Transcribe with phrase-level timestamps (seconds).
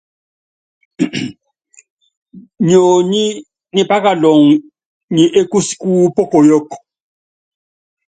[2.67, 3.23] Nyonyí
[3.73, 4.49] nyí pákaluŋo
[5.13, 6.73] nyi ékúúsí kú pásalálɛ́.